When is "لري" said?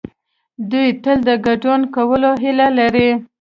2.79-3.09